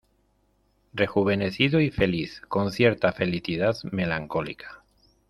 rejuvenecido 0.93 1.79
y 1.79 1.91
feliz, 1.91 2.41
con 2.47 2.71
cierta 2.71 3.11
felicidad 3.11 3.77
melancólica 3.91 4.81